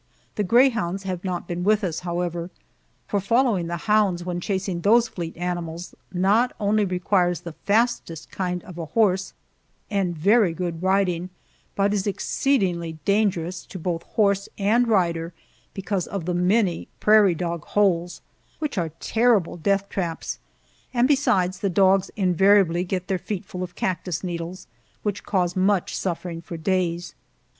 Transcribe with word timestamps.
The 0.33 0.43
greyhounds 0.43 1.03
have 1.03 1.23
not 1.23 1.47
been 1.47 1.63
with 1.63 1.83
us, 1.83 1.99
however, 1.99 2.49
for 3.07 3.19
following 3.19 3.67
the 3.67 3.77
hounds 3.85 4.25
when 4.25 4.41
chasing 4.41 4.81
those 4.81 5.07
fleet 5.07 5.37
animals 5.37 5.93
not 6.11 6.55
only 6.59 6.85
requires 6.85 7.41
the 7.41 7.51
fastest 7.53 8.31
kind 8.31 8.63
of 8.63 8.79
a 8.79 8.85
horse 8.97 9.33
and 9.91 10.17
very 10.17 10.55
good 10.55 10.81
riding, 10.81 11.29
but 11.75 11.93
is 11.93 12.07
exceedingly 12.07 12.93
dangerous 13.05 13.63
to 13.67 13.77
both 13.77 14.01
horse 14.17 14.49
and 14.57 14.87
rider 14.87 15.33
because 15.75 16.07
of 16.07 16.25
the 16.25 16.33
many 16.33 16.87
prairie 16.99 17.35
dog 17.35 17.63
holes, 17.65 18.21
which 18.57 18.79
are 18.79 18.89
terrible 18.99 19.55
death 19.55 19.87
traps. 19.87 20.39
And 20.95 21.07
besides, 21.07 21.59
the 21.59 21.69
dogs 21.69 22.09
invariably 22.15 22.83
get 22.85 23.07
their 23.07 23.19
feet 23.19 23.45
full 23.45 23.61
of 23.61 23.75
cactus 23.75 24.23
needles, 24.23 24.65
which 25.03 25.23
cause 25.23 25.55
much 25.55 25.95
suffering 25.95 26.41
for 26.41 26.57
days. 26.57 27.13